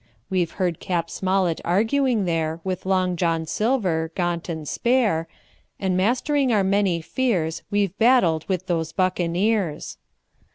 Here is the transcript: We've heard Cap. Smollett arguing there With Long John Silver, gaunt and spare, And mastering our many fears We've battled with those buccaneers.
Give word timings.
We've 0.31 0.53
heard 0.53 0.79
Cap. 0.79 1.11
Smollett 1.11 1.61
arguing 1.63 2.25
there 2.25 2.59
With 2.63 2.87
Long 2.87 3.15
John 3.15 3.45
Silver, 3.45 4.11
gaunt 4.15 4.49
and 4.49 4.67
spare, 4.67 5.27
And 5.79 5.95
mastering 5.95 6.51
our 6.51 6.63
many 6.63 7.01
fears 7.01 7.61
We've 7.69 7.95
battled 7.99 8.49
with 8.49 8.65
those 8.65 8.93
buccaneers. 8.93 9.97